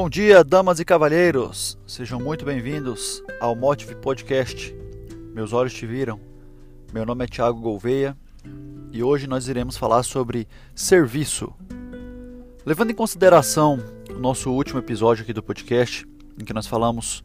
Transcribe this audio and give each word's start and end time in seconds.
bom 0.00 0.08
dia, 0.08 0.42
damas 0.42 0.80
e 0.80 0.84
cavalheiros. 0.84 1.78
Sejam 1.86 2.18
muito 2.18 2.42
bem-vindos 2.42 3.22
ao 3.38 3.54
Motive 3.54 3.94
Podcast. 3.94 4.74
Meus 5.34 5.52
olhos 5.52 5.74
te 5.74 5.84
viram. 5.84 6.18
Meu 6.90 7.04
nome 7.04 7.24
é 7.24 7.28
Thiago 7.28 7.60
Gouveia 7.60 8.16
e 8.90 9.02
hoje 9.02 9.26
nós 9.26 9.46
iremos 9.46 9.76
falar 9.76 10.02
sobre 10.02 10.48
serviço. 10.74 11.52
Levando 12.64 12.92
em 12.92 12.94
consideração 12.94 13.78
o 14.08 14.18
nosso 14.18 14.50
último 14.50 14.78
episódio 14.78 15.22
aqui 15.22 15.34
do 15.34 15.42
podcast, 15.42 16.08
em 16.40 16.46
que 16.46 16.54
nós 16.54 16.66
falamos 16.66 17.22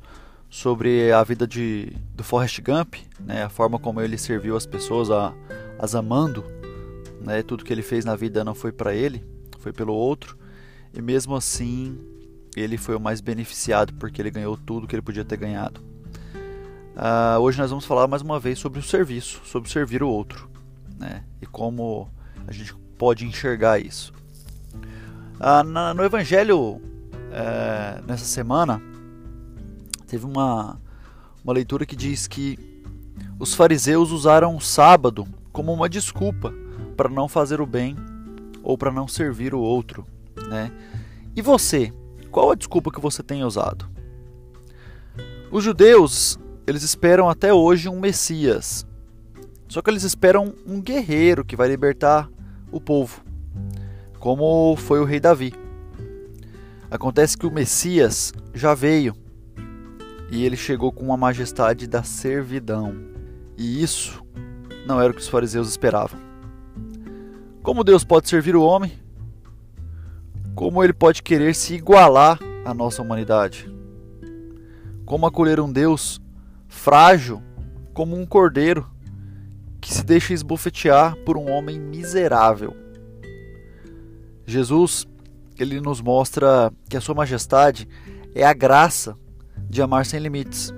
sobre 0.49 1.13
a 1.13 1.23
vida 1.23 1.48
de, 1.48 1.94
do 2.13 2.26
Forrest 2.26 2.59
Gump, 2.59 2.95
né, 3.21 3.44
a 3.44 3.49
forma 3.49 3.80
como 3.80 4.02
ele 4.02 4.17
serviu 4.17 4.57
as 4.57 4.66
pessoas, 4.66 5.09
a, 5.09 5.34
as 5.80 5.95
amando, 5.95 6.44
né, 7.21 7.41
tudo 7.41 7.63
que 7.63 7.71
ele 7.71 7.81
fez 7.81 8.03
na 8.03 8.17
vida 8.17 8.44
não 8.44 8.53
foi 8.53 8.73
para 8.73 8.94
ele, 8.94 9.23
foi 9.59 9.71
pelo 9.71 9.94
outro, 9.94 10.38
e 10.94 11.02
mesmo 11.02 11.38
assim 11.38 11.98
ele 12.59 12.77
foi 12.77 12.95
o 12.95 13.00
mais 13.00 13.22
beneficiado 13.22 13.94
porque 13.94 14.22
ele 14.22 14.32
ganhou 14.32 14.58
tudo 14.58 14.88
que 14.88 14.95
ele 14.95 15.02
podia 15.02 15.26
ter 15.26 15.38
ganhado. 15.38 15.82
Uh, 16.95 17.40
hoje 17.41 17.58
nós 17.59 17.70
vamos 17.70 17.86
falar 17.86 18.08
mais 18.08 18.22
uma 18.22 18.40
vez 18.40 18.58
sobre 18.58 18.80
o 18.80 18.84
serviço, 18.84 19.41
sobre 19.44 19.70
servir 19.70 20.02
o 20.02 20.08
outro, 20.08 20.50
né? 20.98 21.23
E 21.41 21.45
como 21.45 22.09
a 22.48 22.54
gente 22.54 22.73
pode 22.98 23.26
enxergar 23.26 23.80
isso. 23.80 24.14
Uh, 25.36 25.64
na, 25.64 25.94
no 25.94 26.04
Evangelho, 26.04 26.58
uh, 26.59 26.81
nessa 28.08 28.23
semana, 28.23 28.81
teve 30.08 30.26
uma, 30.26 30.80
uma 31.44 31.53
leitura 31.53 31.86
que 31.86 31.95
diz 31.95 32.28
que 32.28 32.58
os 33.38 33.53
fariseus 33.53 34.12
usaram 34.12 34.56
o 34.56 34.62
sábado 34.62 35.28
como 35.52 35.73
uma 35.73 35.90
desculpa 35.90 36.53
para 36.95 37.09
não 37.09 37.28
fazer 37.28 37.59
o 37.59 37.66
bem 37.66 37.98
ou 38.64 38.78
para 38.78 38.92
não 38.92 39.08
servir 39.08 39.53
o 39.53 39.59
outro, 39.59 40.08
né? 40.47 40.72
E 41.36 41.42
você, 41.42 41.94
qual 42.36 42.52
a 42.52 42.55
desculpa 42.55 42.91
que 42.91 43.00
você 43.00 43.23
tem 43.23 43.45
usado? 43.45 43.89
Os 45.50 45.64
judeus, 45.64 46.38
eles 46.67 46.83
esperam 46.83 47.30
até 47.30 47.53
hoje 47.53 47.88
um 47.88 47.97
Messias. 47.97 48.86
Só 49.69 49.81
que 49.81 49.89
eles 49.89 50.03
esperam 50.03 50.53
um 50.67 50.81
guerreiro 50.81 51.45
que 51.45 51.56
vai 51.56 51.69
libertar 51.69 52.30
o 52.73 52.81
povo, 52.81 53.23
como 54.19 54.75
foi 54.75 55.00
o 55.00 55.06
rei 55.06 55.17
Davi. 55.17 55.53
Acontece 56.91 57.38
que 57.38 57.47
o 57.47 57.52
Messias 57.52 58.33
já 58.53 58.73
veio 58.73 59.16
e 60.30 60.44
ele 60.44 60.58
chegou 60.58 60.91
com 60.91 61.13
a 61.13 61.17
majestade 61.17 61.88
da 61.88 62.03
servidão. 62.03 62.97
E 63.58 63.81
isso 63.81 64.22
não 64.86 65.00
era 65.00 65.09
o 65.09 65.16
que 65.16 65.22
os 65.22 65.30
fariseus 65.30 65.69
esperavam. 65.69 66.19
Como 67.63 67.81
Deus 67.81 68.03
pode 68.03 68.28
servir 68.28 68.58
o 68.58 68.61
homem 68.61 69.05
como 70.56 70.81
ele 70.81 70.94
pode 70.94 71.22
querer 71.22 71.53
se 71.53 71.73
igualar 71.73 72.39
à 72.64 72.73
nossa 72.73 73.02
humanidade? 73.02 73.70
Como 75.06 75.25
acolher 75.25 75.59
um 75.59 75.72
Deus 75.72 76.22
frágil 76.67 77.44
como 77.94 78.16
um 78.16 78.25
cordeiro 78.25 78.89
que 79.81 79.94
se 79.94 80.03
deixa 80.03 80.34
esbofetear 80.34 81.16
por 81.25 81.38
um 81.38 81.52
homem 81.52 81.78
miserável? 81.78 82.73
Jesus, 84.45 85.06
ele 85.59 85.81
nos 85.81 86.00
mostra 86.00 86.72
que 86.90 86.95
a 86.95 87.02
sua 87.02 87.14
majestade 87.14 87.88
é 88.34 88.45
a 88.45 88.53
graça 88.53 89.17
de 89.69 89.81
amar 89.81 90.06
sem 90.06 90.22
limites, 90.22 90.73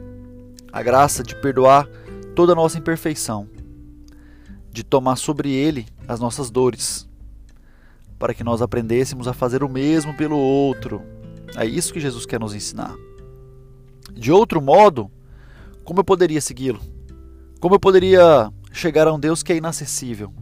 a 0.72 0.82
graça 0.82 1.22
de 1.22 1.36
perdoar 1.36 1.88
toda 2.36 2.54
a 2.54 2.56
nossa 2.56 2.80
imperfeição, 2.80 3.48
de 4.72 4.84
tomar 4.84 5.18
sobre 5.18 5.52
ele 5.52 5.86
as 6.08 6.20
nossas 6.20 6.50
dores 6.50 7.07
para 8.18 8.34
que 8.34 8.44
nós 8.44 8.62
aprendêssemos 8.62 9.28
a 9.28 9.34
fazer 9.34 9.64
o 9.64 9.70
mesmo 9.70 10.16
pelo 10.16 10.38
outro. 10.38 11.02
É 11.56 11.66
isso 11.66 11.94
que 11.94 12.00
Jesus 12.00 12.26
quer 12.26 12.40
nos 12.40 12.56
ensinar. 12.56 12.96
De 14.14 14.32
outro 14.32 14.62
modo, 14.62 15.12
como 15.84 16.00
eu 16.00 16.04
poderia 16.04 16.42
segui-lo? 16.42 16.80
Como 17.60 17.76
eu 17.76 17.80
poderia 17.80 18.52
chegar 18.72 19.08
a 19.08 19.14
um 19.14 19.20
Deus 19.20 19.44
que 19.44 19.54
é 19.54 19.58
inacessível? 19.58 20.34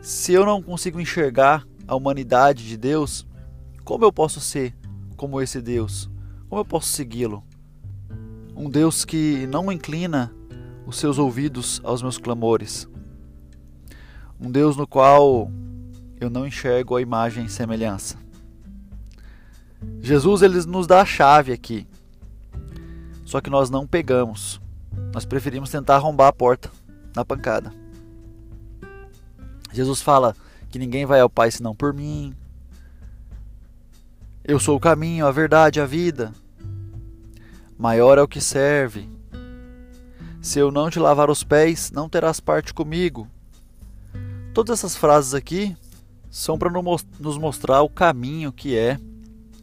Se 0.00 0.32
eu 0.32 0.44
não 0.44 0.62
consigo 0.62 1.00
enxergar 1.00 1.66
a 1.86 1.94
humanidade 1.94 2.66
de 2.66 2.76
Deus, 2.76 3.26
como 3.84 4.04
eu 4.04 4.12
posso 4.12 4.40
ser 4.40 4.74
como 5.16 5.40
esse 5.40 5.60
Deus? 5.60 6.10
Como 6.48 6.60
eu 6.60 6.64
posso 6.64 6.88
segui-lo? 6.88 7.44
Um 8.56 8.68
Deus 8.68 9.04
que 9.04 9.46
não 9.46 9.70
inclina 9.70 10.34
os 10.86 10.98
seus 10.98 11.18
ouvidos 11.18 11.80
aos 11.84 12.02
meus 12.02 12.18
clamores. 12.18 12.88
Um 14.40 14.50
Deus 14.50 14.76
no 14.76 14.86
qual 14.86 15.50
eu 16.24 16.30
não 16.30 16.46
enxergo 16.46 16.96
a 16.96 17.02
imagem 17.02 17.46
e 17.46 17.48
semelhança. 17.48 18.16
Jesus 20.00 20.42
ele 20.42 20.64
nos 20.66 20.86
dá 20.86 21.00
a 21.00 21.06
chave 21.06 21.52
aqui. 21.52 21.86
Só 23.24 23.40
que 23.40 23.50
nós 23.50 23.70
não 23.70 23.86
pegamos. 23.86 24.60
Nós 25.12 25.24
preferimos 25.24 25.70
tentar 25.70 25.96
arrombar 25.96 26.28
a 26.28 26.32
porta 26.32 26.70
na 27.14 27.24
pancada. 27.24 27.72
Jesus 29.72 30.00
fala 30.00 30.36
que 30.70 30.78
ninguém 30.78 31.06
vai 31.06 31.20
ao 31.20 31.30
Pai 31.30 31.50
senão 31.50 31.74
por 31.74 31.92
mim. 31.92 32.34
Eu 34.44 34.60
sou 34.60 34.76
o 34.76 34.80
caminho, 34.80 35.26
a 35.26 35.30
verdade, 35.30 35.80
a 35.80 35.86
vida. 35.86 36.32
Maior 37.78 38.18
é 38.18 38.22
o 38.22 38.28
que 38.28 38.40
serve. 38.40 39.08
Se 40.40 40.58
eu 40.58 40.70
não 40.70 40.90
te 40.90 40.98
lavar 40.98 41.30
os 41.30 41.42
pés, 41.42 41.90
não 41.90 42.08
terás 42.08 42.38
parte 42.38 42.74
comigo. 42.74 43.28
Todas 44.52 44.78
essas 44.78 44.96
frases 44.96 45.34
aqui 45.34 45.76
são 46.32 46.56
para 46.56 46.72
nos 47.20 47.36
mostrar 47.36 47.82
o 47.82 47.90
caminho 47.90 48.50
que 48.50 48.74
é, 48.74 48.98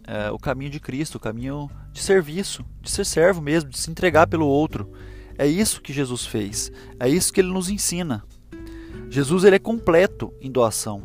é, 0.05 0.29
o 0.29 0.37
caminho 0.37 0.69
de 0.69 0.79
Cristo, 0.79 1.15
o 1.15 1.19
caminho 1.19 1.67
de 1.91 1.99
serviço, 1.99 2.63
de 2.79 2.91
ser 2.91 3.07
servo 3.07 3.41
mesmo, 3.41 3.71
de 3.71 3.77
se 3.79 3.89
entregar 3.89 4.27
pelo 4.27 4.45
outro. 4.45 4.87
É 5.35 5.47
isso 5.47 5.81
que 5.81 5.91
Jesus 5.91 6.27
fez, 6.27 6.71
é 6.99 7.09
isso 7.09 7.33
que 7.33 7.41
ele 7.41 7.51
nos 7.51 7.69
ensina. 7.69 8.23
Jesus 9.09 9.43
ele 9.43 9.55
é 9.55 9.59
completo 9.59 10.31
em 10.39 10.51
doação. 10.51 11.01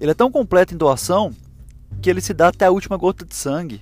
Ele 0.00 0.10
é 0.10 0.14
tão 0.14 0.28
completo 0.28 0.74
em 0.74 0.76
doação 0.76 1.32
que 2.02 2.10
ele 2.10 2.20
se 2.20 2.34
dá 2.34 2.48
até 2.48 2.64
a 2.64 2.72
última 2.72 2.96
gota 2.96 3.24
de 3.24 3.36
sangue 3.36 3.80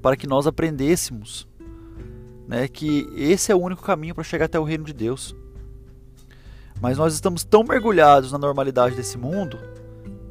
para 0.00 0.16
que 0.16 0.26
nós 0.26 0.46
aprendêssemos 0.46 1.46
né, 2.48 2.68
que 2.68 3.06
esse 3.14 3.52
é 3.52 3.54
o 3.54 3.60
único 3.60 3.82
caminho 3.82 4.14
para 4.14 4.24
chegar 4.24 4.46
até 4.46 4.58
o 4.58 4.64
reino 4.64 4.84
de 4.84 4.94
Deus. 4.94 5.36
Mas 6.80 6.96
nós 6.96 7.12
estamos 7.12 7.44
tão 7.44 7.62
mergulhados 7.62 8.32
na 8.32 8.38
normalidade 8.38 8.96
desse 8.96 9.18
mundo 9.18 9.58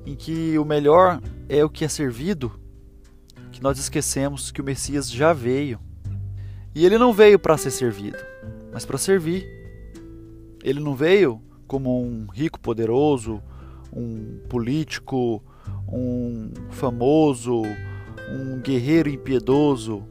em 0.06 0.16
que 0.16 0.58
o 0.58 0.66
melhor 0.66 1.22
é 1.50 1.64
o 1.64 1.70
que 1.70 1.84
é 1.84 1.88
servido, 1.88 2.60
que 3.52 3.62
nós 3.62 3.80
esquecemos 3.80 4.52
que 4.52 4.62
o 4.62 4.64
Messias 4.64 5.10
já 5.10 5.34
veio. 5.34 5.80
E 6.74 6.86
ele 6.86 6.98
não 6.98 7.14
veio 7.14 7.40
para 7.40 7.58
ser 7.58 7.72
servido, 7.72 8.18
mas 8.72 8.86
para 8.86 8.98
servir. 8.98 9.46
Ele 10.62 10.80
não 10.80 10.96
veio 10.96 11.42
como 11.66 12.02
um 12.02 12.28
rico 12.28 12.60
poderoso, 12.60 13.42
um 13.94 14.40
político, 14.50 15.42
um 15.88 16.52
famoso, 16.70 17.64
um 18.30 18.60
guerreiro 18.60 19.10
impiedoso. 19.10 20.04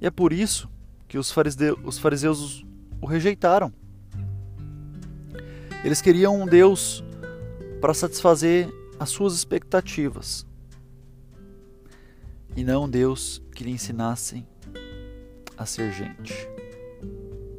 E 0.00 0.06
é 0.06 0.10
por 0.10 0.32
isso 0.32 0.68
que 1.06 1.16
os 1.16 1.30
fariseus, 1.30 1.78
os 1.84 1.98
fariseus 1.98 2.66
o 3.00 3.06
rejeitaram. 3.06 3.72
Eles 5.84 6.00
queriam 6.00 6.40
um 6.40 6.46
Deus 6.46 7.04
para 7.80 7.94
satisfazer 7.94 8.68
as 9.02 9.10
suas 9.10 9.34
expectativas 9.34 10.46
e 12.56 12.62
não 12.62 12.88
Deus 12.88 13.42
que 13.52 13.64
lhe 13.64 13.72
ensinasse 13.72 14.46
a 15.56 15.66
ser 15.66 15.92
gente. 15.92 16.32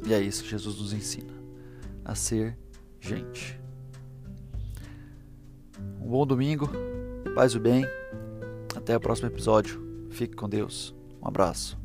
E 0.06 0.14
é 0.14 0.20
isso 0.20 0.42
que 0.42 0.48
Jesus 0.48 0.78
nos 0.78 0.94
ensina, 0.94 1.34
a 2.02 2.14
ser 2.14 2.56
gente. 2.98 3.60
Um 6.00 6.08
bom 6.08 6.26
domingo, 6.26 6.66
paz 7.34 7.52
e 7.52 7.58
bem. 7.58 7.84
Até 8.74 8.96
o 8.96 9.00
próximo 9.00 9.28
episódio. 9.28 10.08
Fique 10.10 10.34
com 10.34 10.48
Deus. 10.48 10.94
Um 11.20 11.28
abraço. 11.28 11.78